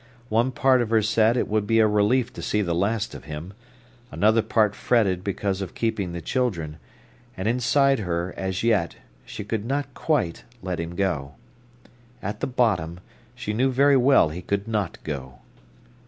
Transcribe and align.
One 0.29 0.51
part 0.51 0.81
of 0.81 0.89
her 0.89 1.03
said 1.03 1.37
it 1.37 1.47
would 1.47 1.67
be 1.67 1.77
a 1.77 1.85
relief 1.85 2.33
to 2.33 2.41
see 2.41 2.63
the 2.63 2.73
last 2.73 3.13
of 3.13 3.25
him; 3.25 3.53
another 4.09 4.41
part 4.41 4.73
fretted 4.73 5.23
because 5.23 5.61
of 5.61 5.75
keeping 5.75 6.11
the 6.11 6.23
children; 6.23 6.77
and 7.37 7.47
inside 7.47 7.99
her, 7.99 8.33
as 8.35 8.63
yet, 8.63 8.95
she 9.27 9.43
could 9.43 9.63
not 9.63 9.93
quite 9.93 10.43
let 10.63 10.79
him 10.79 10.95
go. 10.95 11.35
At 12.19 12.39
the 12.39 12.47
bottom, 12.47 12.99
she 13.35 13.53
knew 13.53 13.69
very 13.71 13.95
well 13.95 14.29
he 14.29 14.41
could 14.41 14.67
not 14.67 14.97
go. 15.03 15.35